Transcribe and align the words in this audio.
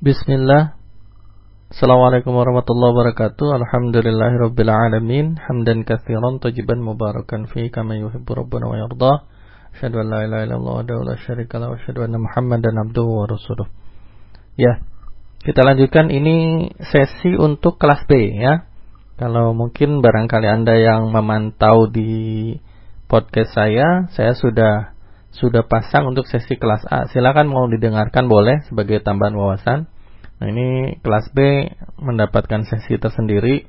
Bismillah. 0.00 0.80
Assalamualaikum 1.68 2.32
warahmatullahi 2.32 2.88
wabarakatuh. 2.96 3.52
Alhamdulillahirrabbilalamin 3.60 5.36
Hamdan 5.36 5.84
kathiran 5.84 6.40
tajiban 6.40 6.80
mubarakan 6.80 7.44
fi 7.44 7.68
Kama 7.68 8.00
yuhibbu 8.00 8.32
rabbuna 8.32 8.72
wa 8.72 8.80
yardah 8.80 9.28
Asyadu 9.76 10.00
an 10.00 10.08
la 10.08 10.24
ilaha 10.24 10.42
illallah 10.48 10.74
wa 10.88 11.04
la 11.04 11.20
syarika 11.20 11.60
la 11.60 11.68
wa 11.68 11.76
asyadu 11.76 12.00
anna 12.00 12.16
muhammadan 12.16 12.80
abduhu 12.80 13.12
wa 13.12 13.28
rasuluh. 13.28 13.68
Ya 14.56 14.80
Kita 15.44 15.68
lanjutkan 15.68 16.08
ini 16.08 16.72
sesi 16.80 17.36
untuk 17.36 17.76
kelas 17.76 18.08
B 18.08 18.40
ya. 18.40 18.72
Kalau 19.20 19.52
mungkin 19.52 20.00
barangkali 20.00 20.48
Anda 20.48 20.80
yang 20.80 21.12
memantau 21.12 21.92
di 21.92 22.56
podcast 23.04 23.52
saya 23.52 24.08
Saya 24.16 24.32
sudah 24.32 24.96
sudah 25.30 25.62
pasang 25.66 26.10
untuk 26.10 26.26
sesi 26.26 26.58
kelas 26.58 26.82
A. 26.90 27.06
Silakan 27.10 27.46
mau 27.46 27.70
didengarkan 27.70 28.26
boleh 28.26 28.66
sebagai 28.66 28.98
tambahan 29.02 29.34
wawasan. 29.38 29.86
Nah, 30.40 30.46
ini 30.48 30.98
kelas 31.04 31.30
B 31.30 31.70
mendapatkan 32.00 32.66
sesi 32.66 32.98
tersendiri. 32.98 33.68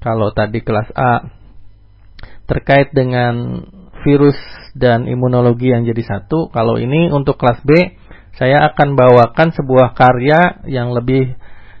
Kalau 0.00 0.32
tadi 0.32 0.62
kelas 0.62 0.88
A 0.96 1.26
terkait 2.46 2.94
dengan 2.94 3.66
virus 4.06 4.38
dan 4.78 5.10
imunologi 5.10 5.74
yang 5.74 5.82
jadi 5.82 6.02
satu, 6.06 6.48
kalau 6.54 6.78
ini 6.78 7.10
untuk 7.10 7.36
kelas 7.36 7.60
B 7.66 7.98
saya 8.36 8.68
akan 8.72 8.94
bawakan 8.94 9.52
sebuah 9.56 9.96
karya 9.96 10.64
yang 10.68 10.92
lebih 10.92 11.34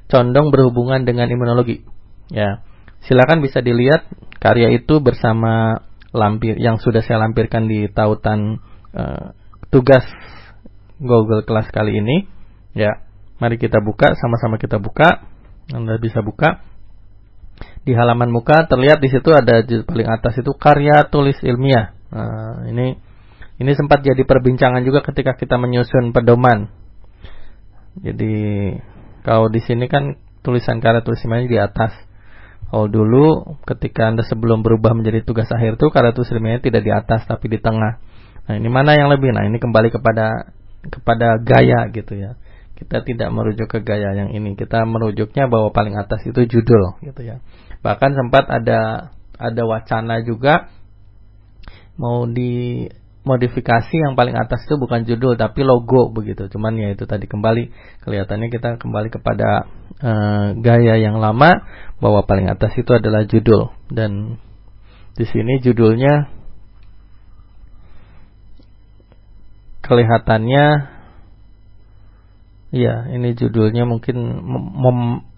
condong 0.08 0.48
berhubungan 0.48 1.04
dengan 1.04 1.28
imunologi. 1.28 1.84
Ya. 2.32 2.64
Silakan 3.06 3.44
bisa 3.44 3.62
dilihat 3.62 4.08
karya 4.42 4.74
itu 4.74 4.98
bersama 4.98 5.84
lampir 6.10 6.56
yang 6.58 6.80
sudah 6.80 7.04
saya 7.04 7.22
lampirkan 7.22 7.68
di 7.68 7.86
tautan 7.92 8.58
uh, 8.96 9.36
tugas 9.68 10.04
Google 10.96 11.44
Class 11.44 11.68
kali 11.68 12.00
ini. 12.00 12.26
Ya, 12.72 13.04
mari 13.36 13.60
kita 13.60 13.84
buka, 13.84 14.16
sama-sama 14.16 14.56
kita 14.56 14.80
buka. 14.80 15.24
Anda 15.72 16.00
bisa 16.00 16.24
buka. 16.24 16.64
Di 17.86 17.94
halaman 17.94 18.34
muka 18.34 18.66
terlihat 18.66 18.98
di 18.98 19.08
situ 19.08 19.30
ada 19.32 19.62
di 19.62 19.80
paling 19.86 20.10
atas 20.10 20.36
itu 20.36 20.52
karya 20.58 21.06
tulis 21.08 21.38
ilmiah. 21.40 21.94
Nah, 22.10 22.66
ini 22.68 22.98
ini 23.56 23.72
sempat 23.72 24.04
jadi 24.04 24.20
perbincangan 24.26 24.84
juga 24.84 25.00
ketika 25.06 25.38
kita 25.38 25.56
menyusun 25.56 26.12
pedoman. 26.12 26.68
Jadi 27.96 28.34
kalau 29.24 29.48
di 29.48 29.64
sini 29.64 29.88
kan 29.88 30.20
tulisan 30.44 30.82
karya 30.84 31.00
tulis 31.00 31.22
ilmiahnya 31.24 31.48
di 31.48 31.60
atas. 31.62 31.92
Kalau 32.66 32.90
dulu 32.90 33.56
ketika 33.64 34.10
Anda 34.10 34.26
sebelum 34.26 34.66
berubah 34.66 34.92
menjadi 34.92 35.22
tugas 35.22 35.48
akhir 35.48 35.78
itu 35.80 35.86
karya 35.88 36.12
tulis 36.12 36.28
ilmiahnya 36.28 36.60
tidak 36.60 36.82
di 36.84 36.92
atas 36.92 37.24
tapi 37.24 37.48
di 37.48 37.62
tengah. 37.62 38.02
Nah, 38.46 38.54
ini 38.58 38.68
mana 38.70 38.94
yang 38.94 39.10
lebih? 39.10 39.34
Nah, 39.34 39.46
ini 39.46 39.58
kembali 39.58 39.90
kepada 39.90 40.54
kepada 40.86 41.38
gaya 41.42 41.90
gitu 41.90 42.14
ya. 42.14 42.38
Kita 42.76 43.02
tidak 43.02 43.28
merujuk 43.32 43.66
ke 43.66 43.82
gaya 43.82 44.14
yang 44.14 44.30
ini. 44.30 44.54
Kita 44.54 44.86
merujuknya 44.86 45.50
bahwa 45.50 45.74
paling 45.74 45.98
atas 45.98 46.22
itu 46.22 46.46
judul 46.46 47.00
gitu 47.02 47.20
ya. 47.26 47.42
Bahkan 47.82 48.10
sempat 48.14 48.46
ada 48.46 49.10
ada 49.36 49.62
wacana 49.66 50.22
juga 50.22 50.70
mau 51.96 52.28
di 52.28 52.84
modifikasi 53.26 53.90
yang 53.90 54.14
paling 54.14 54.38
atas 54.38 54.62
itu 54.70 54.78
bukan 54.78 55.02
judul 55.02 55.34
tapi 55.34 55.66
logo 55.66 56.14
begitu. 56.14 56.46
Cuman 56.46 56.78
ya 56.78 56.94
itu 56.94 57.08
tadi 57.10 57.26
kembali 57.26 57.74
kelihatannya 58.06 58.48
kita 58.54 58.78
kembali 58.78 59.08
kepada 59.10 59.66
uh, 59.98 60.54
gaya 60.62 60.94
yang 61.02 61.18
lama 61.18 61.66
bahwa 61.98 62.22
paling 62.22 62.46
atas 62.46 62.70
itu 62.78 62.86
adalah 62.94 63.26
judul 63.26 63.74
dan 63.90 64.38
di 65.16 65.24
sini 65.26 65.58
judulnya 65.64 66.35
kelihatannya 69.86 70.64
ya 72.74 72.94
ini 73.14 73.32
judulnya 73.38 73.86
mungkin 73.86 74.16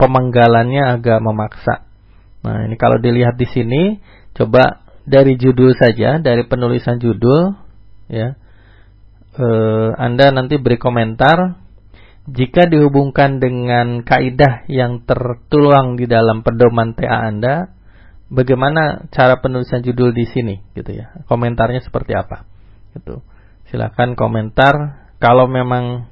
pemenggalannya 0.01 0.99
agak 0.99 1.21
memaksa. 1.23 1.87
Nah, 2.43 2.65
ini 2.65 2.75
kalau 2.81 2.99
dilihat 2.99 3.37
di 3.37 3.47
sini 3.47 3.83
coba 4.35 4.89
dari 5.09 5.37
judul 5.41 5.73
saja, 5.77 6.21
dari 6.21 6.45
penulisan 6.45 7.01
judul 7.01 7.57
ya. 8.09 8.37
Eh, 9.39 9.91
Anda 9.95 10.35
nanti 10.35 10.59
beri 10.59 10.83
komentar 10.83 11.63
jika 12.29 12.69
dihubungkan 12.69 13.41
dengan 13.41 14.05
kaidah 14.05 14.69
yang 14.69 15.07
tertuang 15.09 15.97
di 15.97 16.05
dalam 16.05 16.45
pedoman 16.45 16.93
TA 16.93 17.25
Anda, 17.31 17.73
bagaimana 18.29 19.09
cara 19.09 19.41
penulisan 19.41 19.81
judul 19.81 20.13
di 20.13 20.29
sini 20.29 20.61
gitu 20.77 20.93
ya. 20.93 21.25
Komentarnya 21.25 21.81
seperti 21.81 22.13
apa? 22.13 22.45
Gitu. 22.93 23.25
Silakan 23.69 24.17
komentar 24.17 25.05
kalau 25.21 25.45
memang 25.51 26.09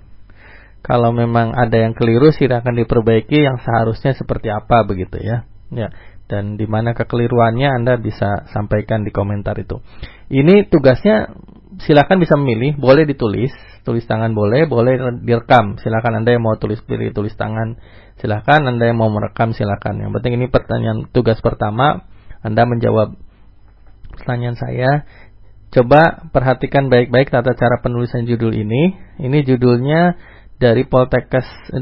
kalau 0.87 1.11
memang 1.11 1.50
ada 1.50 1.83
yang 1.83 1.99
keliru 1.99 2.31
silakan 2.31 2.78
diperbaiki 2.78 3.43
yang 3.43 3.59
seharusnya 3.59 4.15
seperti 4.15 4.55
apa 4.55 4.87
begitu 4.87 5.19
ya. 5.19 5.43
Ya. 5.75 5.91
Dan 6.27 6.59
di 6.59 6.67
mana 6.67 6.94
kekeliruannya 6.94 7.71
Anda 7.71 7.99
bisa 7.99 8.50
sampaikan 8.55 9.03
di 9.03 9.11
komentar 9.11 9.59
itu. 9.59 9.83
Ini 10.31 10.71
tugasnya 10.71 11.34
silakan 11.83 12.22
bisa 12.22 12.39
memilih, 12.39 12.78
boleh 12.78 13.06
ditulis, 13.06 13.50
tulis 13.83 14.06
tangan 14.06 14.34
boleh, 14.34 14.67
boleh 14.67 15.23
direkam. 15.23 15.78
Silakan 15.78 16.23
Anda 16.23 16.34
yang 16.38 16.43
mau 16.47 16.59
tulis 16.59 16.83
pilih 16.83 17.15
tulis 17.15 17.34
tangan, 17.34 17.78
silakan 18.19 18.75
Anda 18.75 18.91
yang 18.91 18.99
mau 18.99 19.11
merekam 19.11 19.55
silakan. 19.55 20.03
Yang 20.06 20.19
penting 20.19 20.33
ini 20.38 20.47
pertanyaan 20.50 21.06
tugas 21.11 21.38
pertama, 21.38 22.06
Anda 22.43 22.62
menjawab 22.67 23.15
pertanyaan 24.19 24.56
saya 24.59 25.06
Coba 25.75 26.31
perhatikan 26.31 26.88
baik-baik 26.88 27.28
tata 27.28 27.53
cara 27.53 27.82
penulisan 27.82 28.25
judul 28.25 28.54
ini. 28.54 28.97
Ini 29.19 29.38
judulnya 29.44 30.16
dari 30.56 30.88
Poltekkes 30.88 31.75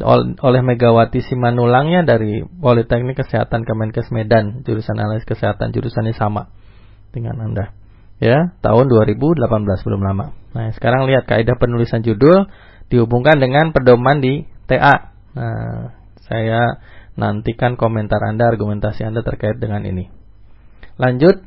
oleh 0.42 0.60
Megawati 0.66 1.22
Simanulangnya 1.22 2.02
dari 2.02 2.42
Politeknik 2.42 3.22
Kesehatan 3.22 3.62
Kemenkes 3.62 4.10
Medan, 4.10 4.66
jurusan 4.66 4.98
analisis 4.98 5.30
kesehatan, 5.30 5.70
jurusannya 5.70 6.14
sama 6.18 6.50
dengan 7.14 7.38
Anda. 7.38 7.70
Ya, 8.18 8.54
tahun 8.62 8.90
2018 8.90 9.42
belum 9.86 10.02
lama. 10.02 10.34
Nah, 10.54 10.70
sekarang 10.74 11.06
lihat 11.06 11.26
kaidah 11.26 11.58
penulisan 11.58 12.02
judul 12.02 12.50
dihubungkan 12.90 13.38
dengan 13.38 13.70
pedoman 13.70 14.18
di 14.18 14.46
TA. 14.66 15.14
Nah, 15.34 15.94
saya 16.26 16.82
nantikan 17.14 17.78
komentar 17.78 18.18
Anda, 18.26 18.50
argumentasi 18.50 19.06
Anda 19.06 19.22
terkait 19.22 19.62
dengan 19.62 19.86
ini. 19.86 20.10
Lanjut 20.98 21.42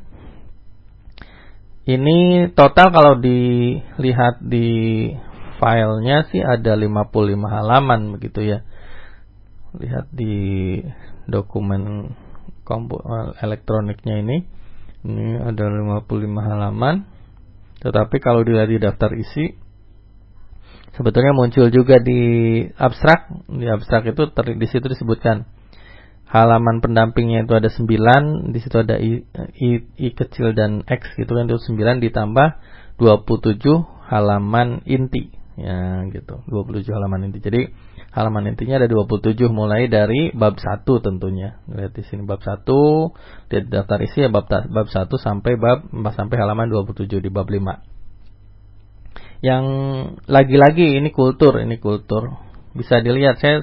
ini 1.88 2.52
total 2.52 2.92
kalau 2.92 3.16
dilihat 3.16 4.44
di 4.44 5.08
filenya 5.56 6.28
sih 6.28 6.44
ada 6.44 6.76
55 6.76 7.08
halaman 7.48 8.12
begitu 8.12 8.44
ya. 8.44 8.60
Lihat 9.72 10.12
di 10.12 10.36
dokumen 11.24 12.12
elektroniknya 13.40 14.20
ini. 14.20 14.44
Ini 15.08 15.48
ada 15.48 15.64
55 15.72 16.04
halaman. 16.44 17.08
Tetapi 17.80 18.16
kalau 18.20 18.44
dilihat 18.44 18.68
di 18.68 18.78
daftar 18.84 19.16
isi 19.16 19.56
sebetulnya 20.92 21.32
muncul 21.32 21.72
juga 21.72 22.04
di 22.04 22.20
abstrak. 22.76 23.48
Di 23.48 23.64
abstrak 23.64 24.12
itu 24.12 24.28
di 24.36 24.66
situ 24.68 24.92
disebutkan 24.92 25.48
halaman 26.28 26.84
pendampingnya 26.84 27.48
itu 27.48 27.52
ada 27.56 27.72
9, 27.72 28.52
di 28.52 28.58
situ 28.60 28.76
ada 28.76 29.00
I, 29.00 29.24
I, 29.56 29.68
I 29.96 30.08
kecil 30.12 30.52
dan 30.52 30.84
X 30.84 31.16
gitu 31.16 31.32
kan 31.32 31.48
itu 31.48 31.56
9 31.56 32.04
ditambah 32.04 32.48
27 33.00 33.64
halaman 34.12 34.84
inti. 34.84 35.32
Ya 35.58 36.06
gitu. 36.12 36.44
27 36.46 36.86
halaman 36.94 37.32
inti. 37.32 37.40
Jadi 37.42 37.72
halaman 38.12 38.52
intinya 38.52 38.78
ada 38.78 38.86
27 38.86 39.48
mulai 39.50 39.88
dari 39.88 40.30
bab 40.36 40.60
1 40.60 40.84
tentunya. 40.84 41.58
Lihat 41.66 41.96
di 41.96 42.04
sini 42.04 42.22
bab 42.28 42.44
1 42.44 42.62
di 43.48 43.56
daftar 43.66 43.98
isi 44.04 44.22
ya 44.22 44.30
bab 44.30 44.46
bab 44.48 44.86
1 44.86 45.08
sampai 45.18 45.56
bab 45.56 45.88
sampai 46.14 46.36
halaman 46.38 46.70
27 46.70 47.24
di 47.24 47.30
bab 47.32 47.48
5 47.48 47.98
yang 49.38 49.64
lagi-lagi 50.26 50.98
ini 50.98 51.14
kultur 51.14 51.62
ini 51.62 51.78
kultur. 51.78 52.34
Bisa 52.74 52.98
dilihat 53.02 53.38
saya 53.38 53.62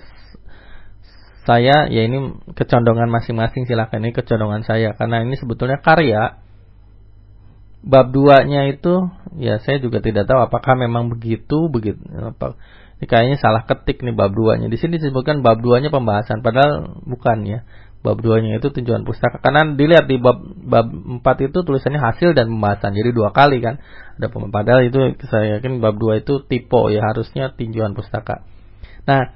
saya 1.46 1.86
ya 1.94 2.02
ini 2.10 2.42
kecondongan 2.58 3.08
masing-masing 3.14 3.70
silahkan 3.70 4.02
ini 4.02 4.12
kecondongan 4.12 4.66
saya 4.66 4.98
karena 4.98 5.22
ini 5.22 5.38
sebetulnya 5.38 5.78
karya. 5.80 6.42
Bab 7.86 8.10
duanya 8.10 8.66
itu 8.66 9.14
ya 9.38 9.62
saya 9.62 9.78
juga 9.78 10.02
tidak 10.02 10.26
tahu 10.26 10.42
apakah 10.42 10.74
memang 10.74 11.06
begitu 11.14 11.70
begitu 11.70 12.02
apa 12.18 12.58
ini 12.96 13.06
kayaknya 13.12 13.38
salah 13.38 13.68
ketik 13.68 14.00
nih 14.02 14.16
bab 14.16 14.32
duanya. 14.32 14.72
Di 14.72 14.80
sini 14.80 14.96
disebutkan 14.98 15.44
bab 15.44 15.60
duanya 15.60 15.92
pembahasan 15.92 16.40
padahal 16.40 17.04
bukan 17.04 17.44
ya. 17.44 17.68
Bab 18.06 18.22
duanya 18.22 18.62
itu 18.62 18.70
tujuan 18.72 19.04
pustaka. 19.04 19.42
Karena 19.42 19.66
dilihat 19.76 20.08
di 20.08 20.16
bab 20.22 20.40
bab 20.42 20.88
4 20.90 21.22
itu 21.50 21.66
tulisannya 21.66 22.00
hasil 22.00 22.38
dan 22.38 22.48
pembahasan 22.54 22.96
jadi 22.96 23.12
dua 23.12 23.36
kali 23.36 23.60
kan. 23.60 23.84
Ada 24.16 24.32
padahal 24.32 24.88
itu 24.88 24.98
saya 25.28 25.60
yakin 25.60 25.84
bab 25.84 26.00
2 26.00 26.24
itu 26.24 26.40
tipe 26.48 26.82
ya 26.94 27.02
harusnya 27.04 27.52
tinjauan 27.52 27.98
pustaka. 27.98 28.48
Nah 29.04 29.36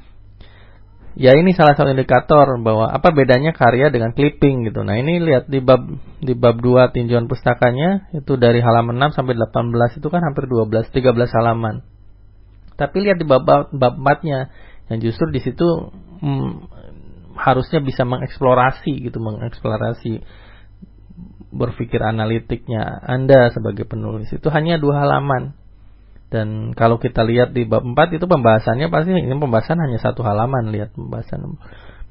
Ya 1.19 1.35
ini 1.35 1.51
salah 1.51 1.75
satu 1.75 1.91
indikator 1.91 2.47
bahwa 2.63 2.87
apa 2.87 3.11
bedanya 3.11 3.51
karya 3.51 3.91
dengan 3.91 4.15
clipping 4.15 4.63
gitu. 4.71 4.87
Nah 4.87 4.95
ini 4.95 5.19
lihat 5.19 5.51
di 5.51 5.59
bab 5.59 5.83
di 6.23 6.31
bab 6.31 6.63
2 6.63 6.95
tinjauan 6.95 7.27
pustakanya 7.27 8.07
itu 8.15 8.39
dari 8.39 8.63
halaman 8.63 8.95
6 9.11 9.19
sampai 9.19 9.35
18 9.35 9.99
itu 9.99 10.07
kan 10.07 10.23
hampir 10.23 10.47
12 10.47 10.87
13 10.87 11.11
halaman. 11.35 11.83
Tapi 12.79 13.03
lihat 13.03 13.19
di 13.19 13.27
bab 13.27 13.43
bab 13.43 13.93
4-nya 13.99 14.47
Yang 14.87 15.11
justru 15.11 15.27
di 15.35 15.43
situ 15.43 15.67
hmm, 16.23 16.49
harusnya 17.35 17.83
bisa 17.83 18.07
mengeksplorasi 18.07 19.03
gitu, 19.03 19.19
mengeksplorasi 19.19 20.23
berpikir 21.51 21.99
analitiknya 21.99 23.03
Anda 23.03 23.51
sebagai 23.51 23.83
penulis 23.83 24.31
itu 24.31 24.47
hanya 24.47 24.79
dua 24.79 25.03
halaman. 25.03 25.58
Dan 26.29 26.77
kalau 26.77 27.01
kita 27.01 27.25
lihat 27.25 27.57
di 27.57 27.65
bab 27.65 27.81
4 27.81 27.97
itu 28.13 28.25
pembahasannya 28.29 28.93
pasti 28.93 29.17
ini 29.17 29.33
pembahasan 29.33 29.81
hanya 29.81 29.97
satu 29.97 30.21
halaman 30.21 30.69
lihat 30.69 30.93
pembahasan 30.93 31.57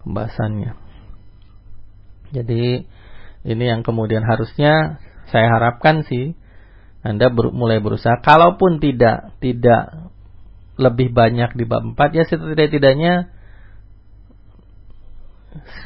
pembahasannya. 0.02 0.74
Jadi 2.34 2.82
ini 3.46 3.64
yang 3.64 3.86
kemudian 3.86 4.26
harusnya 4.26 4.98
saya 5.30 5.46
harapkan 5.54 6.02
sih 6.02 6.34
Anda 7.06 7.30
ber, 7.30 7.54
mulai 7.54 7.78
berusaha 7.78 8.18
kalaupun 8.18 8.82
tidak 8.82 9.38
tidak 9.38 10.10
lebih 10.74 11.14
banyak 11.14 11.54
di 11.54 11.62
bab 11.62 11.86
4 11.86 12.18
ya 12.18 12.26
setidak-tidaknya 12.26 13.30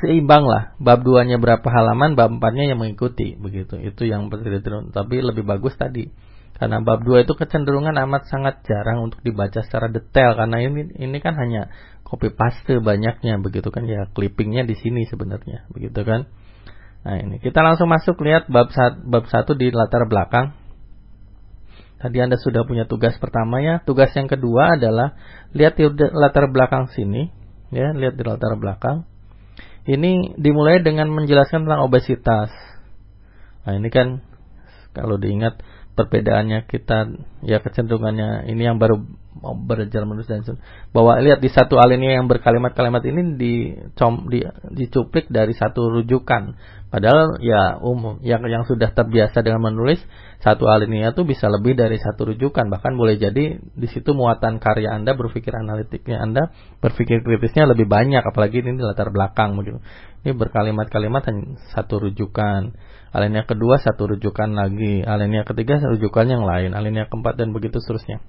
seimbang 0.00 0.44
lah. 0.49 0.73
Bab 0.81 1.05
2-nya 1.05 1.37
berapa 1.37 1.64
halaman, 1.64 2.17
bab 2.17 2.32
4-nya 2.32 2.73
yang 2.75 2.79
mengikuti 2.81 3.37
begitu. 3.37 3.79
Itu 3.81 4.08
yang 4.08 4.29
tapi 4.93 5.20
lebih 5.20 5.44
bagus 5.44 5.76
tadi. 5.76 6.12
Karena 6.62 6.79
bab 6.79 7.03
2 7.03 7.26
itu 7.26 7.35
kecenderungan 7.35 7.99
amat 8.06 8.31
sangat 8.31 8.62
jarang 8.62 9.03
untuk 9.03 9.19
dibaca 9.26 9.67
secara 9.67 9.91
detail 9.91 10.38
karena 10.38 10.62
ini 10.62 10.94
ini 10.94 11.19
kan 11.19 11.35
hanya 11.35 11.75
copy 12.06 12.31
paste 12.31 12.79
banyaknya 12.79 13.43
begitu 13.43 13.75
kan 13.75 13.82
ya 13.82 14.06
clippingnya 14.14 14.62
di 14.62 14.79
sini 14.79 15.03
sebenarnya 15.11 15.67
begitu 15.75 16.06
kan. 16.06 16.31
Nah, 17.03 17.19
ini 17.19 17.43
kita 17.43 17.67
langsung 17.67 17.91
masuk 17.91 18.14
lihat 18.23 18.47
bab 18.47 18.70
bab 19.03 19.25
1 19.26 19.59
di 19.59 19.75
latar 19.75 20.06
belakang. 20.06 20.55
Tadi 21.99 22.23
Anda 22.23 22.38
sudah 22.38 22.62
punya 22.62 22.87
tugas 22.87 23.19
pertama 23.19 23.58
ya. 23.58 23.82
Tugas 23.82 24.15
yang 24.15 24.31
kedua 24.31 24.79
adalah 24.79 25.19
lihat 25.58 25.75
di 25.75 25.91
latar 26.15 26.47
belakang 26.47 26.87
sini 26.94 27.26
ya, 27.75 27.91
lihat 27.91 28.15
di 28.15 28.23
latar 28.23 28.55
belakang. 28.55 29.03
Ini 29.82 30.38
dimulai 30.38 30.79
dengan 30.79 31.11
menjelaskan 31.11 31.67
tentang 31.67 31.82
obesitas. 31.82 32.55
Nah, 33.67 33.75
ini 33.75 33.91
kan 33.91 34.23
kalau 34.94 35.19
diingat 35.19 35.58
perbedaannya 35.93 36.65
kita 36.69 37.12
ya 37.44 37.61
kecenderungannya 37.61 38.49
ini 38.49 38.62
yang 38.65 38.81
baru 38.81 39.05
berjalan 39.40 40.12
menulis 40.12 40.29
dan 40.29 40.44
bahwa 40.93 41.17
lihat 41.25 41.40
di 41.40 41.49
satu 41.49 41.81
alinea 41.81 42.20
yang 42.20 42.29
berkalimat-kalimat 42.29 43.02
ini 43.08 43.20
di, 43.40 43.52
di 44.29 44.38
dicuplik 44.76 45.32
dari 45.32 45.56
satu 45.56 45.88
rujukan. 45.88 46.55
Padahal 46.93 47.40
ya 47.40 47.81
umum 47.81 48.20
yang 48.20 48.44
yang 48.44 48.69
sudah 48.69 48.93
terbiasa 48.93 49.40
dengan 49.40 49.64
menulis 49.64 49.96
satu 50.44 50.69
alinea 50.69 51.17
itu 51.17 51.25
bisa 51.25 51.49
lebih 51.49 51.73
dari 51.73 51.96
satu 51.96 52.37
rujukan. 52.37 52.69
Bahkan 52.69 52.93
boleh 53.00 53.17
jadi 53.17 53.56
di 53.56 53.88
situ 53.88 54.12
muatan 54.12 54.61
karya 54.61 54.93
Anda 54.93 55.17
berpikir 55.17 55.56
analitiknya 55.56 56.20
Anda 56.20 56.52
berpikir 56.84 57.25
kritisnya 57.25 57.64
lebih 57.64 57.88
banyak. 57.88 58.20
Apalagi 58.20 58.61
ini 58.61 58.76
di 58.76 58.84
latar 58.84 59.08
belakang 59.08 59.56
begitu. 59.56 59.81
Ini 60.23 60.37
berkalimat-kalimat 60.37 61.25
hanya 61.32 61.56
satu 61.73 62.05
rujukan. 62.05 62.76
Alinea 63.12 63.49
kedua 63.49 63.81
satu 63.81 64.12
rujukan 64.12 64.52
lagi, 64.52 65.00
alinea 65.05 65.44
ketiga 65.49 65.81
rujukan 65.81 66.29
yang 66.29 66.44
lain, 66.44 66.73
alinea 66.76 67.08
keempat 67.08 67.40
dan 67.40 67.56
begitu 67.56 67.81
seterusnya. 67.81 68.20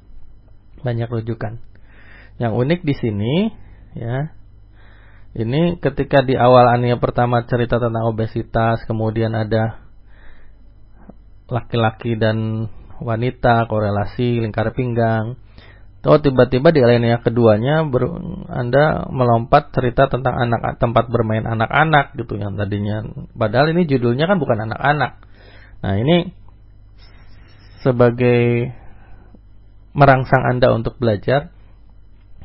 Banyak 0.83 1.09
rujukan. 1.09 1.63
Yang 2.37 2.53
unik 2.53 2.79
di 2.83 2.93
sini 2.99 3.33
ya. 3.95 4.35
Ini 5.33 5.81
ketika 5.81 6.21
di 6.21 6.37
awal 6.37 6.69
alinea 6.69 7.01
pertama 7.01 7.41
cerita 7.49 7.81
tentang 7.81 8.05
obesitas, 8.05 8.85
kemudian 8.85 9.33
ada 9.33 9.81
laki-laki 11.49 12.13
dan 12.13 12.69
wanita, 13.01 13.65
korelasi 13.65 14.45
lingkar 14.45 14.69
pinggang. 14.77 15.41
Oh 16.03 16.19
tiba-tiba 16.19 16.75
di 16.75 16.83
alinea 16.83 17.23
keduanya 17.23 17.87
Anda 18.51 19.07
melompat 19.07 19.71
cerita 19.71 20.11
tentang 20.11 20.35
anak 20.35 20.75
tempat 20.75 21.07
bermain 21.07 21.47
anak-anak 21.47 22.19
gitu 22.19 22.35
yang 22.35 22.59
tadinya 22.59 23.07
padahal 23.39 23.71
ini 23.71 23.87
judulnya 23.87 24.27
kan 24.27 24.35
bukan 24.35 24.67
anak-anak. 24.67 25.23
Nah, 25.79 25.95
ini 25.95 26.35
sebagai 27.83 28.71
merangsang 29.93 30.43
Anda 30.45 30.73
untuk 30.73 30.97
belajar 30.97 31.53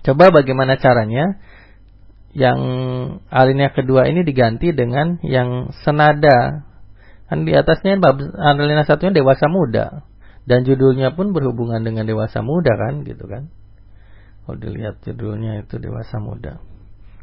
coba 0.05 0.31
bagaimana 0.31 0.79
caranya 0.79 1.41
yang 2.37 2.61
alinea 3.33 3.73
kedua 3.73 4.07
ini 4.07 4.23
diganti 4.23 4.71
dengan 4.77 5.19
yang 5.25 5.73
senada. 5.83 6.69
Kan 7.29 7.45
di 7.45 7.53
atasnya 7.53 8.01
alinea 8.01 8.89
satunya 8.89 9.21
dewasa 9.21 9.53
muda 9.53 10.05
dan 10.49 10.65
judulnya 10.65 11.13
pun 11.13 11.37
berhubungan 11.37 11.85
dengan 11.85 12.09
dewasa 12.09 12.41
muda 12.41 12.73
kan 12.73 13.05
gitu 13.05 13.25
kan? 13.29 13.53
Kalau 14.45 14.57
dilihat 14.57 15.05
judulnya 15.05 15.67
itu 15.67 15.77
dewasa 15.77 16.21
muda. 16.21 16.57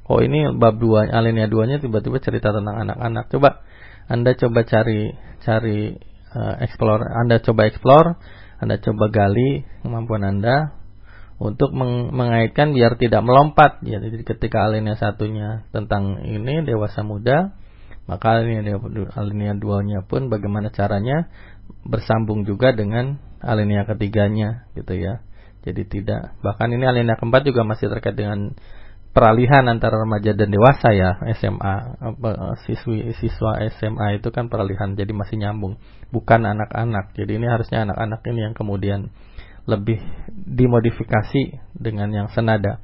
Oh 0.06 0.22
ini 0.22 0.54
bab 0.54 0.78
dua 0.78 1.10
alinea 1.10 1.50
duanya 1.50 1.82
tiba-tiba 1.82 2.22
cerita 2.22 2.54
tentang 2.54 2.86
anak-anak. 2.86 3.34
Coba 3.34 3.66
anda 4.06 4.38
coba 4.38 4.62
cari 4.62 5.18
cari 5.42 5.98
uh, 6.38 6.56
explore 6.62 7.02
anda 7.02 7.42
coba 7.42 7.66
explore 7.66 8.22
anda 8.62 8.80
coba 8.80 9.12
gali 9.12 9.64
kemampuan 9.84 10.24
anda 10.24 10.76
untuk 11.36 11.76
meng 11.76 12.16
mengaitkan 12.16 12.72
biar 12.72 12.96
tidak 12.96 13.20
melompat 13.26 13.84
jadi 13.84 14.08
ketika 14.24 14.64
alinea 14.64 14.96
satunya 14.96 15.68
tentang 15.76 16.24
ini 16.24 16.64
dewasa 16.64 17.04
muda 17.04 17.52
maka 18.06 18.38
alinea 18.40 18.78
alinea 19.18 19.54
duanya 19.58 20.06
pun 20.06 20.30
bagaimana 20.30 20.70
caranya 20.70 21.28
bersambung 21.86 22.46
juga 22.46 22.74
dengan 22.74 23.18
alinea 23.42 23.86
ketiganya 23.86 24.70
gitu 24.78 24.94
ya. 24.98 25.22
Jadi 25.66 25.82
tidak 25.90 26.38
bahkan 26.46 26.70
ini 26.70 26.86
alinea 26.86 27.18
keempat 27.18 27.42
juga 27.46 27.66
masih 27.66 27.90
terkait 27.90 28.14
dengan 28.14 28.54
peralihan 29.16 29.66
antara 29.66 29.98
remaja 29.98 30.38
dan 30.38 30.54
dewasa 30.54 30.94
ya 30.94 31.18
SMA 31.40 31.76
siswi 32.68 33.16
siswa 33.18 33.64
SMA 33.80 34.20
itu 34.22 34.30
kan 34.30 34.52
peralihan 34.52 34.94
jadi 34.94 35.10
masih 35.16 35.40
nyambung 35.40 35.80
bukan 36.16 36.48
anak-anak 36.48 37.12
jadi 37.20 37.36
ini 37.36 37.48
harusnya 37.52 37.84
anak-anak 37.84 38.24
ini 38.32 38.40
yang 38.48 38.56
kemudian 38.56 39.12
lebih 39.68 40.00
dimodifikasi 40.32 41.60
dengan 41.76 42.16
yang 42.16 42.28
senada 42.32 42.80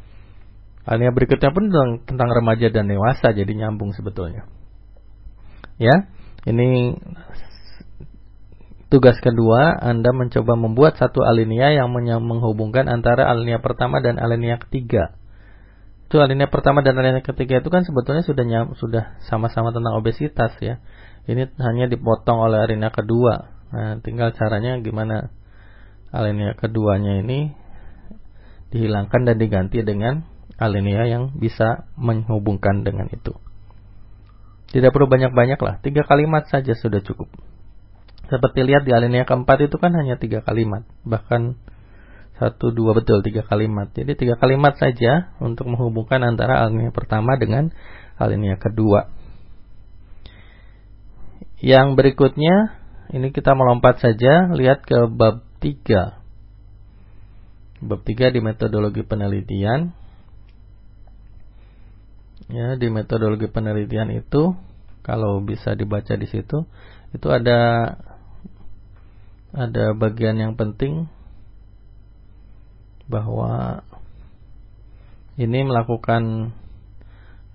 alinea 0.84 1.16
berikutnya 1.16 1.56
pun 1.56 1.72
tentang, 1.72 1.92
tentang 2.04 2.30
remaja 2.36 2.68
dan 2.68 2.92
dewasa 2.92 3.32
jadi 3.32 3.52
nyambung 3.56 3.96
sebetulnya 3.96 4.44
ya 5.80 6.12
ini 6.44 7.00
Tugas 8.92 9.24
kedua, 9.24 9.72
Anda 9.80 10.12
mencoba 10.12 10.60
membuat 10.60 11.00
satu 11.00 11.24
alinea 11.24 11.72
yang 11.72 11.96
menghubungkan 11.96 12.92
antara 12.92 13.24
alinea 13.24 13.64
pertama 13.64 14.04
dan 14.04 14.20
alinea 14.20 14.60
ketiga. 14.60 15.16
Itu 16.12 16.20
alinea 16.20 16.52
pertama 16.52 16.84
dan 16.84 17.00
alinea 17.00 17.24
ketiga 17.24 17.64
itu 17.64 17.72
kan 17.72 17.88
sebetulnya 17.88 18.20
sudah 18.28 18.44
sudah 18.76 19.16
sama-sama 19.32 19.72
tentang 19.72 19.96
obesitas 19.96 20.52
ya. 20.60 20.84
Ini 21.30 21.54
hanya 21.62 21.86
dipotong 21.86 22.38
oleh 22.42 22.66
alinea 22.66 22.90
kedua. 22.90 23.54
Nah, 23.72 24.02
tinggal 24.02 24.34
caranya 24.34 24.82
gimana 24.82 25.30
alinea 26.12 26.58
keduanya 26.58 27.22
ini 27.24 27.56
dihilangkan 28.72 29.28
dan 29.28 29.38
diganti 29.40 29.84
dengan 29.84 30.28
alinea 30.60 31.08
yang 31.08 31.36
bisa 31.38 31.88
menghubungkan 31.96 32.84
dengan 32.84 33.08
itu. 33.12 33.36
Tidak 34.72 34.92
perlu 34.96 35.12
banyak-banyak 35.12 35.60
lah, 35.60 35.84
tiga 35.84 36.08
kalimat 36.08 36.48
saja 36.48 36.72
sudah 36.74 37.04
cukup. 37.04 37.28
Seperti 38.32 38.64
lihat 38.64 38.88
di 38.88 38.96
alinea 38.96 39.28
keempat 39.28 39.68
itu 39.68 39.76
kan 39.76 39.92
hanya 39.92 40.16
tiga 40.16 40.40
kalimat, 40.40 40.88
bahkan 41.04 41.60
satu 42.40 42.72
dua 42.72 42.96
betul 42.96 43.20
tiga 43.20 43.44
kalimat. 43.44 43.92
Jadi 43.92 44.16
tiga 44.16 44.40
kalimat 44.40 44.80
saja 44.80 45.36
untuk 45.44 45.68
menghubungkan 45.68 46.24
antara 46.24 46.64
alinea 46.64 46.96
pertama 46.96 47.36
dengan 47.36 47.76
alinea 48.16 48.56
kedua. 48.56 49.12
Yang 51.62 51.94
berikutnya 51.94 52.82
ini 53.14 53.30
kita 53.30 53.54
melompat 53.54 54.02
saja 54.02 54.50
lihat 54.50 54.82
ke 54.82 55.06
bab 55.06 55.46
tiga. 55.62 56.18
Bab 57.78 58.02
tiga 58.02 58.34
di 58.34 58.42
metodologi 58.42 59.06
penelitian. 59.06 59.94
Ya, 62.50 62.76
di 62.76 62.90
metodologi 62.90 63.46
penelitian 63.46 64.10
itu 64.10 64.58
kalau 65.06 65.40
bisa 65.42 65.78
dibaca 65.78 66.14
di 66.18 66.28
situ 66.28 66.66
itu 67.14 67.28
ada 67.30 67.94
ada 69.52 69.86
bagian 69.96 70.40
yang 70.40 70.54
penting 70.56 71.08
bahwa 73.12 73.84
ini 75.36 75.68
melakukan 75.68 76.56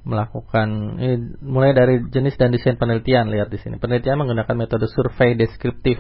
melakukan 0.07 0.97
ini 1.03 1.35
mulai 1.43 1.75
dari 1.75 1.99
jenis 2.07 2.39
dan 2.39 2.55
desain 2.55 2.79
penelitian 2.79 3.27
lihat 3.27 3.51
di 3.51 3.59
sini. 3.59 3.83
Penelitian 3.83 4.23
menggunakan 4.23 4.55
metode 4.55 4.87
survei 4.87 5.35
deskriptif 5.35 5.99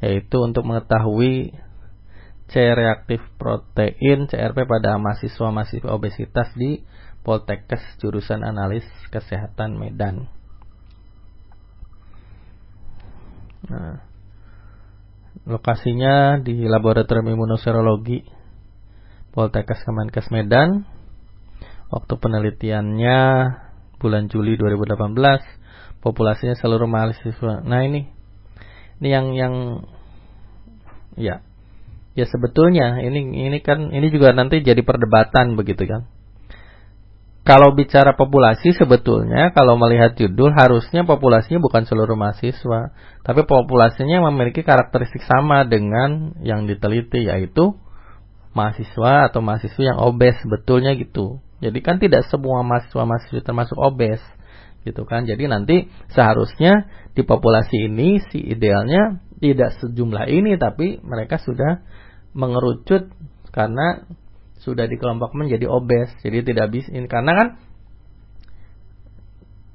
yaitu 0.00 0.40
untuk 0.40 0.64
mengetahui 0.64 1.54
C 2.50 2.54
reaktif 2.58 3.22
protein 3.36 4.26
CRP 4.26 4.66
pada 4.66 4.98
mahasiswa-mahasiswa 4.98 5.92
obesitas 5.92 6.50
di 6.56 6.82
Poltekkes 7.22 8.02
jurusan 8.02 8.42
analis 8.42 8.82
kesehatan 9.14 9.78
Medan. 9.78 10.26
Nah, 13.70 14.02
Lokasinya 15.42 16.38
di 16.38 16.62
Laboratorium 16.70 17.34
Imunoserologi 17.34 18.22
Poltekkes 19.34 19.82
Kemenkes 19.82 20.30
Medan. 20.30 20.86
Waktu 21.92 22.16
penelitiannya 22.16 23.20
bulan 24.00 24.32
Juli 24.32 24.56
2018 24.56 25.12
populasinya 26.00 26.56
seluruh 26.56 26.88
mahasiswa. 26.88 27.62
Nah 27.62 27.80
ini 27.84 28.08
ini 28.98 29.08
yang 29.12 29.26
yang 29.36 29.54
ya 31.14 31.44
ya 32.16 32.26
sebetulnya 32.26 32.98
ini 33.04 33.46
ini 33.46 33.58
kan 33.60 33.92
ini 33.92 34.08
juga 34.08 34.32
nanti 34.32 34.64
jadi 34.64 34.80
perdebatan 34.80 35.54
begitu 35.54 35.84
kan. 35.84 36.08
Kalau 37.42 37.74
bicara 37.74 38.14
populasi 38.14 38.70
sebetulnya 38.70 39.50
kalau 39.50 39.74
melihat 39.74 40.14
judul 40.14 40.54
harusnya 40.54 41.02
populasinya 41.02 41.58
bukan 41.58 41.90
seluruh 41.90 42.14
mahasiswa, 42.14 42.94
tapi 43.26 43.42
populasinya 43.42 44.30
memiliki 44.30 44.62
karakteristik 44.62 45.26
sama 45.26 45.66
dengan 45.66 46.38
yang 46.46 46.70
diteliti 46.70 47.26
yaitu 47.26 47.74
mahasiswa 48.54 49.26
atau 49.26 49.42
mahasiswa 49.42 49.82
yang 49.82 49.98
obes 49.98 50.38
betulnya 50.46 50.94
gitu. 50.94 51.42
Jadi 51.62 51.78
kan 51.78 52.02
tidak 52.02 52.26
semua 52.26 52.66
mahasiswa-mahasiswa 52.66 53.46
termasuk 53.46 53.78
obes 53.78 54.18
gitu 54.82 55.06
kan. 55.06 55.22
Jadi 55.24 55.46
nanti 55.46 55.86
seharusnya 56.10 56.90
di 57.14 57.22
populasi 57.22 57.86
ini 57.86 58.18
si 58.28 58.42
idealnya 58.42 59.22
tidak 59.38 59.78
sejumlah 59.78 60.26
ini 60.26 60.58
tapi 60.58 60.98
mereka 61.06 61.38
sudah 61.38 61.82
mengerucut 62.34 63.14
karena 63.54 64.06
sudah 64.62 64.90
dikelompokkan 64.90 65.46
menjadi 65.46 65.70
obes. 65.70 66.10
Jadi 66.26 66.50
tidak 66.50 66.74
bisa 66.74 66.90
karena 67.06 67.32
kan 67.38 67.48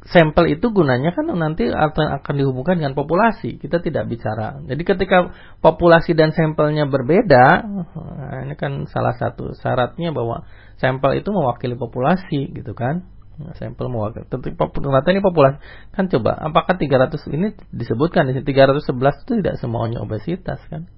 sampel 0.08 0.48
itu 0.56 0.72
gunanya 0.72 1.12
kan 1.12 1.28
nanti 1.28 1.68
akan 1.68 2.34
dihubungkan 2.40 2.80
dengan 2.80 2.96
populasi. 2.96 3.60
Kita 3.60 3.84
tidak 3.84 4.08
bicara. 4.08 4.64
Jadi 4.64 4.82
ketika 4.88 5.36
populasi 5.60 6.16
dan 6.16 6.32
sampelnya 6.32 6.88
berbeda, 6.88 7.46
nah 7.68 8.40
ini 8.48 8.56
kan 8.56 8.88
salah 8.88 9.16
satu 9.20 9.52
syaratnya 9.60 10.16
bahwa 10.16 10.48
sampel 10.80 11.20
itu 11.20 11.28
mewakili 11.36 11.76
populasi 11.76 12.56
gitu 12.56 12.72
kan. 12.72 13.04
Nah, 13.38 13.54
sampel 13.60 13.92
mewakili. 13.92 14.26
Ternyata 14.32 15.08
ini 15.12 15.22
populasi. 15.22 15.58
Kan 15.94 16.08
coba, 16.10 16.34
apakah 16.40 16.80
300 16.80 17.22
ini 17.36 17.54
disebutkan 17.70 18.32
di 18.32 18.40
sini 18.40 18.48
311 18.48 19.24
itu 19.28 19.32
tidak 19.44 19.56
semuanya 19.60 20.02
obesitas 20.02 20.58
kan? 20.72 20.90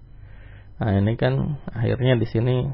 Nah, 0.79 0.95
ini 0.95 1.19
kan 1.19 1.59
akhirnya 1.73 2.15
di 2.15 2.23
sini 2.29 2.69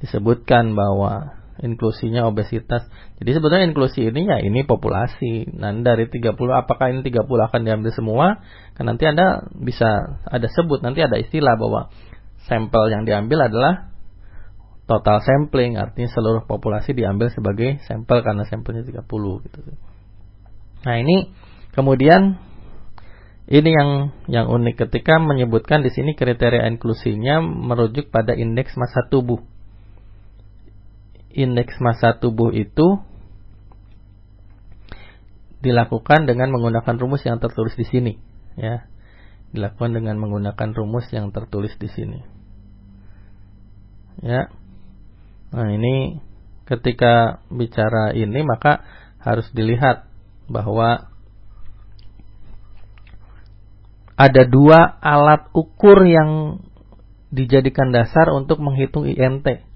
disebutkan 0.00 0.72
bahwa 0.72 1.43
inklusinya 1.62 2.26
obesitas. 2.26 2.86
Jadi 3.22 3.30
sebetulnya 3.38 3.70
inklusi 3.70 4.10
ini 4.10 4.26
ya 4.26 4.42
ini 4.42 4.66
populasi. 4.66 5.54
Nah, 5.54 5.70
dari 5.84 6.10
30 6.10 6.34
apakah 6.50 6.90
ini 6.90 7.06
30 7.06 7.22
akan 7.26 7.60
diambil 7.62 7.90
semua? 7.94 8.26
Kan 8.74 8.90
nanti 8.90 9.06
Anda 9.06 9.46
bisa 9.54 10.18
ada 10.26 10.48
sebut 10.50 10.82
nanti 10.82 11.04
ada 11.04 11.14
istilah 11.14 11.54
bahwa 11.54 11.94
sampel 12.50 12.90
yang 12.90 13.06
diambil 13.06 13.46
adalah 13.46 13.94
total 14.84 15.24
sampling, 15.24 15.80
artinya 15.80 16.12
seluruh 16.12 16.44
populasi 16.44 16.92
diambil 16.92 17.32
sebagai 17.32 17.80
sampel 17.88 18.20
karena 18.20 18.44
sampelnya 18.44 18.84
30 18.84 19.00
gitu. 19.48 19.58
Nah, 20.84 20.96
ini 21.00 21.32
kemudian 21.72 22.36
ini 23.48 23.70
yang 23.72 23.90
yang 24.28 24.46
unik 24.48 24.88
ketika 24.88 25.20
menyebutkan 25.20 25.84
di 25.84 25.92
sini 25.92 26.16
kriteria 26.16 26.68
inklusinya 26.68 27.40
merujuk 27.40 28.08
pada 28.12 28.36
indeks 28.36 28.76
massa 28.76 29.04
tubuh 29.08 29.40
indeks 31.34 31.82
massa 31.82 32.14
tubuh 32.14 32.54
itu 32.54 33.02
dilakukan 35.58 36.30
dengan 36.30 36.54
menggunakan 36.54 36.94
rumus 37.00 37.26
yang 37.26 37.42
tertulis 37.42 37.74
di 37.74 37.84
sini 37.84 38.12
ya. 38.54 38.86
Dilakukan 39.54 39.94
dengan 39.94 40.18
menggunakan 40.18 40.74
rumus 40.74 41.06
yang 41.14 41.30
tertulis 41.30 41.74
di 41.78 41.86
sini. 41.86 42.20
Ya. 44.22 44.50
Nah 45.54 45.68
ini 45.70 46.22
ketika 46.66 47.44
bicara 47.50 48.14
ini 48.14 48.42
maka 48.42 48.82
harus 49.22 49.46
dilihat 49.54 50.10
bahwa 50.50 51.10
ada 54.14 54.42
dua 54.46 54.98
alat 55.02 55.50
ukur 55.54 56.06
yang 56.06 56.62
dijadikan 57.34 57.90
dasar 57.90 58.30
untuk 58.30 58.62
menghitung 58.62 59.10
IMT 59.10 59.73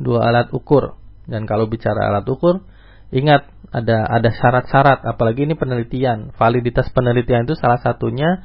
dua 0.00 0.28
alat 0.28 0.48
ukur. 0.54 0.96
Dan 1.26 1.46
kalau 1.46 1.68
bicara 1.70 2.10
alat 2.10 2.26
ukur, 2.28 2.64
ingat 3.12 3.48
ada 3.72 4.04
ada 4.04 4.30
syarat-syarat, 4.32 5.04
apalagi 5.08 5.48
ini 5.48 5.56
penelitian. 5.56 6.36
Validitas 6.36 6.92
penelitian 6.92 7.48
itu 7.48 7.56
salah 7.56 7.80
satunya 7.80 8.44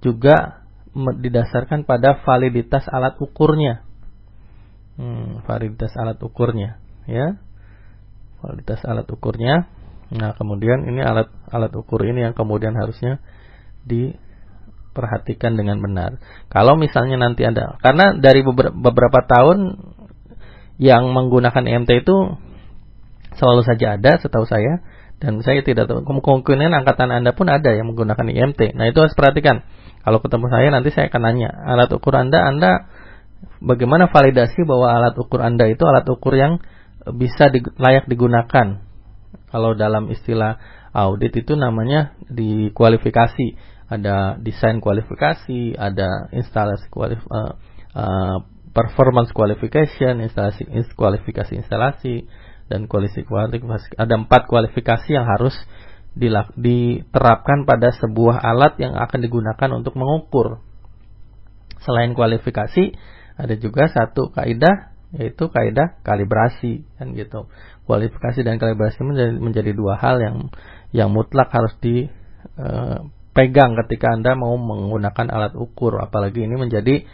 juga 0.00 0.64
didasarkan 0.96 1.84
pada 1.84 2.20
validitas 2.24 2.88
alat 2.88 3.20
ukurnya. 3.20 3.84
Hmm, 4.98 5.44
validitas 5.46 5.94
alat 5.94 6.18
ukurnya, 6.18 6.80
ya. 7.06 7.38
Validitas 8.40 8.82
alat 8.88 9.06
ukurnya. 9.10 9.68
Nah, 10.08 10.32
kemudian 10.32 10.88
ini 10.88 11.04
alat 11.04 11.28
alat 11.52 11.72
ukur 11.76 12.00
ini 12.08 12.24
yang 12.24 12.32
kemudian 12.32 12.72
harusnya 12.72 13.20
diperhatikan 13.84 15.60
dengan 15.60 15.84
benar. 15.84 16.16
Kalau 16.48 16.80
misalnya 16.80 17.20
nanti 17.20 17.44
ada 17.44 17.76
karena 17.84 18.16
dari 18.16 18.40
beberapa 18.72 19.20
tahun 19.28 19.58
yang 20.78 21.10
menggunakan 21.10 21.66
EMT 21.66 22.06
itu 22.06 22.16
selalu 23.34 23.62
saja 23.66 23.98
ada 23.98 24.18
setahu 24.18 24.46
saya 24.46 24.82
dan 25.18 25.42
saya 25.42 25.66
tidak 25.66 25.90
tahu 25.90 26.06
kemungkinan 26.06 26.70
angkatan 26.70 27.10
Anda 27.10 27.34
pun 27.34 27.50
ada 27.50 27.74
yang 27.74 27.90
menggunakan 27.90 28.30
IMT. 28.30 28.78
Nah, 28.78 28.86
itu 28.86 29.02
harus 29.02 29.18
perhatikan. 29.18 29.66
Kalau 30.06 30.22
ketemu 30.22 30.46
saya 30.46 30.70
nanti 30.70 30.94
saya 30.94 31.10
akan 31.10 31.22
nanya, 31.26 31.50
alat 31.50 31.90
ukur 31.90 32.14
Anda 32.14 32.46
Anda 32.46 32.86
bagaimana 33.58 34.06
validasi 34.06 34.62
bahwa 34.62 34.94
alat 34.94 35.18
ukur 35.18 35.42
Anda 35.42 35.66
itu 35.66 35.82
alat 35.82 36.06
ukur 36.06 36.38
yang 36.38 36.62
bisa 37.18 37.50
di, 37.50 37.66
layak 37.76 38.06
digunakan. 38.06 38.86
Kalau 39.50 39.74
dalam 39.74 40.06
istilah 40.14 40.62
audit 40.94 41.34
itu 41.34 41.58
namanya 41.58 42.14
dikualifikasi. 42.30 43.76
Ada 43.88 44.36
desain 44.38 44.84
kualifikasi, 44.84 45.72
ada 45.80 46.28
instalasi 46.36 46.92
kualif, 46.92 47.24
uh, 47.32 47.56
uh, 47.96 48.44
performance 48.78 49.34
qualification, 49.34 50.22
instalasi 50.22 50.62
kualifikasi 50.94 51.58
instalasi 51.58 52.30
dan 52.70 52.86
kualifikasi 52.86 53.26
kualifikasi 53.26 53.98
ada 53.98 54.14
empat 54.14 54.46
kualifikasi 54.46 55.08
yang 55.10 55.26
harus 55.26 55.58
diterapkan 56.54 57.66
pada 57.66 57.90
sebuah 57.98 58.38
alat 58.38 58.78
yang 58.78 58.94
akan 58.94 59.18
digunakan 59.18 59.70
untuk 59.74 59.98
mengukur. 59.98 60.62
Selain 61.82 62.14
kualifikasi, 62.14 62.94
ada 63.34 63.54
juga 63.58 63.90
satu 63.90 64.30
kaidah 64.30 64.94
yaitu 65.08 65.48
kaidah 65.48 65.98
kalibrasi 66.06 66.86
kan 67.00 67.16
gitu. 67.18 67.50
Kualifikasi 67.88 68.44
dan 68.44 68.60
kalibrasi 68.60 69.00
menjadi, 69.02 69.34
menjadi 69.40 69.70
dua 69.74 69.96
hal 69.98 70.20
yang 70.20 70.36
yang 70.92 71.08
mutlak 71.08 71.48
harus 71.48 71.72
dipegang 71.80 73.72
eh, 73.74 73.76
ketika 73.86 74.12
Anda 74.12 74.36
mau 74.36 74.54
menggunakan 74.60 75.26
alat 75.32 75.56
ukur 75.56 75.96
apalagi 75.98 76.44
ini 76.44 76.60
menjadi 76.60 77.08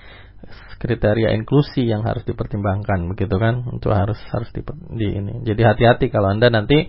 kriteria 0.80 1.32
inklusi 1.36 1.84
yang 1.84 2.02
harus 2.02 2.22
dipertimbangkan 2.26 3.08
begitu 3.10 3.36
kan? 3.36 3.64
Untuk 3.68 3.92
harus 3.92 4.18
harus 4.30 4.48
di, 4.52 4.60
di 4.94 5.08
ini. 5.16 5.34
Jadi 5.46 5.62
hati-hati 5.64 6.06
kalau 6.12 6.32
anda 6.32 6.48
nanti 6.52 6.88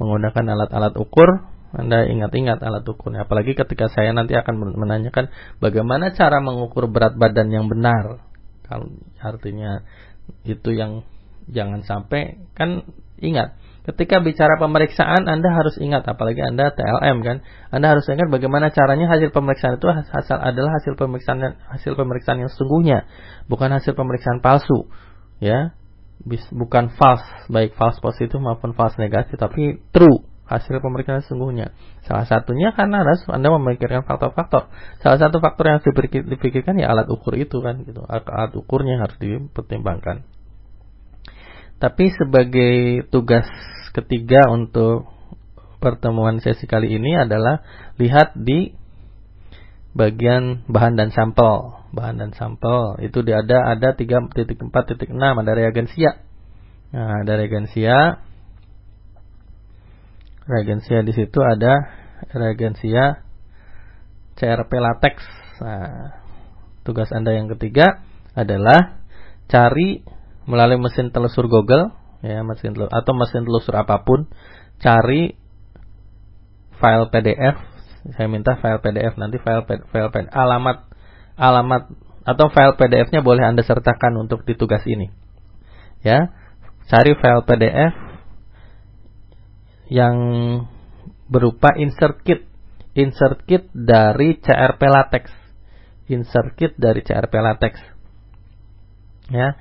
menggunakan 0.00 0.44
alat-alat 0.56 0.94
ukur 0.96 1.50
anda 1.70 2.02
ingat-ingat 2.02 2.58
alat 2.66 2.82
ukurnya. 2.82 3.30
Apalagi 3.30 3.54
ketika 3.54 3.86
saya 3.86 4.10
nanti 4.10 4.34
akan 4.34 4.74
menanyakan 4.74 5.30
bagaimana 5.62 6.10
cara 6.10 6.42
mengukur 6.42 6.90
berat 6.90 7.14
badan 7.14 7.46
yang 7.54 7.70
benar? 7.70 8.26
Kalau 8.66 8.90
artinya 9.22 9.86
itu 10.42 10.74
yang 10.74 11.06
jangan 11.46 11.86
sampai 11.86 12.42
kan 12.58 12.86
ingat 13.22 13.54
Ketika 13.90 14.22
bicara 14.22 14.54
pemeriksaan, 14.54 15.26
Anda 15.26 15.50
harus 15.50 15.74
ingat, 15.82 16.06
apalagi 16.06 16.38
Anda 16.38 16.70
TLM 16.70 17.26
kan, 17.26 17.42
Anda 17.74 17.98
harus 17.98 18.06
ingat 18.06 18.30
bagaimana 18.30 18.70
caranya 18.70 19.10
hasil 19.10 19.34
pemeriksaan 19.34 19.82
itu 19.82 19.90
hasil 19.90 20.38
adalah 20.38 20.78
hasil 20.78 20.94
pemeriksaan 20.94 21.58
hasil 21.74 21.98
pemeriksaan 21.98 22.38
yang 22.38 22.50
sesungguhnya, 22.54 23.10
bukan 23.50 23.74
hasil 23.74 23.98
pemeriksaan 23.98 24.38
palsu, 24.38 24.86
ya, 25.42 25.74
bukan 26.54 26.94
false, 26.94 27.26
baik 27.50 27.74
false 27.74 27.98
positif 27.98 28.38
maupun 28.38 28.78
false 28.78 28.94
negatif, 28.94 29.34
tapi 29.34 29.82
true 29.90 30.22
hasil 30.46 30.78
pemeriksaan 30.78 31.26
sesungguhnya. 31.26 31.74
Salah 32.06 32.30
satunya 32.30 32.70
karena 32.70 33.02
harus 33.02 33.26
Anda 33.26 33.50
memikirkan 33.54 34.06
faktor-faktor. 34.06 34.70
Salah 35.02 35.18
satu 35.18 35.42
faktor 35.42 35.66
yang 35.66 35.82
harus 35.82 35.86
dipikirkan 36.30 36.78
ya 36.78 36.94
alat 36.94 37.10
ukur 37.10 37.34
itu 37.34 37.58
kan, 37.58 37.82
gitu. 37.82 38.06
Alat 38.06 38.54
ukurnya 38.54 39.02
harus 39.02 39.18
dipertimbangkan. 39.18 40.26
Tapi 41.80 42.12
sebagai 42.12 43.08
tugas 43.08 43.48
ketiga 43.96 44.52
untuk 44.52 45.08
pertemuan 45.80 46.38
sesi 46.44 46.68
kali 46.68 46.92
ini 46.92 47.16
adalah 47.16 47.64
lihat 47.96 48.36
di 48.36 48.76
bagian 49.96 50.68
bahan 50.68 50.94
dan 51.00 51.08
sampel. 51.10 51.80
Bahan 51.90 52.22
dan 52.22 52.30
sampel 52.36 53.00
itu 53.02 53.24
ada 53.26 53.66
ada 53.66 53.96
3.4.6 53.96 55.10
ada 55.16 55.52
reagensia. 55.56 56.20
Nah, 56.92 57.24
ada 57.24 57.32
reagensia. 57.40 58.22
Reagensia 60.46 61.00
di 61.00 61.12
situ 61.16 61.40
ada 61.40 61.88
reagensia 62.36 63.24
CRP 64.36 64.72
latex. 64.78 65.24
Nah, 65.64 66.20
tugas 66.84 67.08
Anda 67.10 67.34
yang 67.40 67.48
ketiga 67.56 68.04
adalah 68.36 69.00
cari 69.50 70.19
melalui 70.50 70.82
mesin 70.82 71.14
telusur 71.14 71.46
Google 71.46 71.94
ya 72.26 72.42
mesin 72.42 72.74
telusur 72.74 72.90
atau 72.90 73.12
mesin 73.14 73.46
telusur 73.46 73.74
apa 73.78 74.02
pun 74.02 74.26
cari 74.82 75.38
file 76.82 77.06
PDF 77.14 77.56
saya 78.16 78.26
minta 78.26 78.56
file 78.58 78.82
PDF 78.82 79.14
nanti 79.20 79.36
file 79.38 79.62
file 79.68 80.10
PDF, 80.10 80.32
alamat 80.32 80.88
alamat 81.36 81.82
atau 82.24 82.46
file 82.52 82.76
PDF-nya 82.76 83.24
boleh 83.24 83.44
Anda 83.44 83.64
sertakan 83.64 84.16
untuk 84.20 84.44
di 84.44 84.56
tugas 84.56 84.84
ini. 84.84 85.08
Ya 86.00 86.32
cari 86.88 87.16
file 87.16 87.44
PDF 87.44 87.94
yang 89.90 90.16
berupa 91.28 91.76
insert 91.76 92.24
kit. 92.24 92.48
Insert 92.90 93.46
kit 93.46 93.70
dari 93.70 94.36
CRP 94.40 94.82
latex. 94.90 95.30
Insert 96.10 96.58
kit 96.58 96.74
dari 96.74 97.06
CRP 97.06 97.34
latex. 97.38 97.78
Ya 99.30 99.54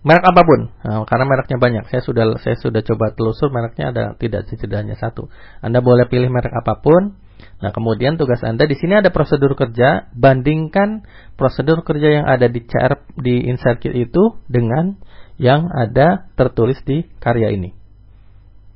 merek 0.00 0.24
apa 0.24 0.42
pun. 0.44 0.60
Nah, 0.80 1.04
karena 1.04 1.24
mereknya 1.28 1.58
banyak. 1.60 1.84
Saya 1.92 2.02
sudah 2.04 2.24
saya 2.40 2.56
sudah 2.56 2.80
coba 2.80 3.12
telusur 3.12 3.52
mereknya 3.52 3.92
ada 3.92 4.04
tidak 4.16 4.48
setidaknya 4.48 4.96
satu. 4.96 5.28
Anda 5.60 5.84
boleh 5.84 6.08
pilih 6.08 6.32
merek 6.32 6.52
apa 6.52 6.80
pun. 6.80 7.20
Nah 7.60 7.72
kemudian 7.72 8.20
tugas 8.20 8.40
Anda 8.44 8.64
di 8.64 8.76
sini 8.76 9.00
ada 9.00 9.12
prosedur 9.12 9.56
kerja. 9.56 10.08
Bandingkan 10.12 11.04
prosedur 11.36 11.84
kerja 11.84 12.20
yang 12.20 12.26
ada 12.28 12.48
di 12.48 12.64
CR 12.64 13.04
di 13.20 13.48
insert 13.48 13.80
kit 13.80 13.92
itu 13.92 14.36
dengan 14.48 14.96
yang 15.40 15.68
ada 15.72 16.28
tertulis 16.36 16.80
di 16.84 17.04
karya 17.20 17.52
ini. 17.52 17.72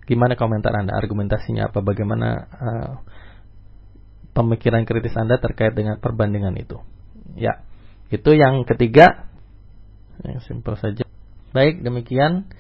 Gimana 0.04 0.36
komentar 0.36 0.72
Anda? 0.76 0.96
Argumentasinya 0.96 1.72
apa? 1.72 1.80
Bagaimana 1.80 2.28
uh, 2.44 2.92
pemikiran 4.36 4.84
kritis 4.84 5.16
Anda 5.16 5.40
terkait 5.40 5.72
dengan 5.72 5.96
perbandingan 5.96 6.56
itu? 6.60 6.80
Ya 7.36 7.64
itu 8.12 8.30
yang 8.36 8.68
ketiga. 8.68 9.32
Yang 10.20 10.44
simpel 10.46 10.76
saja. 10.76 11.04
Baik, 11.54 11.87
demikian. 11.87 12.50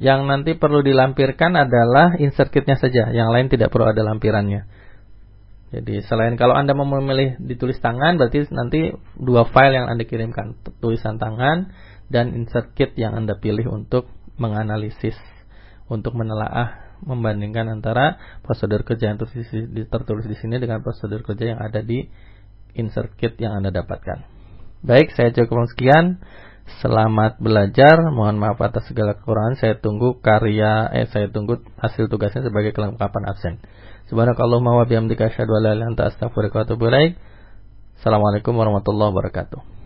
Yang 0.00 0.20
nanti 0.28 0.50
perlu 0.56 0.80
dilampirkan 0.80 1.56
adalah 1.56 2.16
insert 2.16 2.52
kitnya 2.52 2.76
saja, 2.80 3.12
yang 3.12 3.28
lain 3.32 3.52
tidak 3.52 3.68
perlu 3.68 3.88
ada 3.88 4.00
lampirannya. 4.00 4.64
Jadi 5.70 6.02
selain 6.02 6.34
kalau 6.40 6.56
Anda 6.56 6.72
mau 6.72 6.88
memilih 6.88 7.36
ditulis 7.38 7.78
tangan, 7.78 8.16
berarti 8.16 8.48
nanti 8.50 8.90
dua 9.20 9.44
file 9.52 9.76
yang 9.76 9.86
Anda 9.92 10.08
kirimkan, 10.08 10.56
tulisan 10.80 11.20
tangan 11.20 11.70
dan 12.08 12.32
insert 12.32 12.72
kit 12.74 12.96
yang 12.96 13.12
Anda 13.12 13.36
pilih 13.38 13.68
untuk 13.70 14.08
menganalisis, 14.40 15.14
untuk 15.86 16.16
menelaah, 16.16 16.98
membandingkan 17.06 17.68
antara 17.70 18.18
prosedur 18.42 18.82
kerja 18.82 19.14
yang 19.14 19.18
tertulis 19.20 20.26
di 20.26 20.36
sini 20.36 20.58
dengan 20.58 20.80
prosedur 20.80 21.22
kerja 21.22 21.54
yang 21.54 21.60
ada 21.60 21.84
di 21.84 22.08
insert 22.72 23.14
kit 23.20 23.36
yang 23.36 23.52
Anda 23.62 23.70
dapatkan. 23.70 24.26
Baik, 24.80 25.12
saya 25.12 25.28
cukup 25.30 25.68
sekian. 25.70 26.24
Selamat 26.80 27.40
belajar. 27.40 28.00
Mohon 28.12 28.36
maaf 28.40 28.60
atas 28.60 28.88
segala 28.88 29.16
kekurangan. 29.16 29.56
Saya 29.60 29.76
tunggu 29.80 30.20
karya 30.20 30.88
eh 30.92 31.08
saya 31.08 31.28
tunggu 31.32 31.60
hasil 31.80 32.08
tugasnya 32.12 32.44
sebagai 32.46 32.76
kelengkapan 32.76 33.24
absen. 33.28 33.54
Subhanakallahumma 34.12 34.80
wa 34.80 34.84
bihamdika 34.84 35.30
asyhadu 35.30 35.56
an 35.56 35.62
la 35.62 35.70
ilaha 35.72 35.76
illa 35.76 35.86
anta 35.92 36.02
astaghfiruka 36.10 36.56
wa 36.60 36.64
atubu. 36.66 36.86
Assalamualaikum 38.00 38.56
warahmatullahi 38.56 39.12
wabarakatuh. 39.12 39.79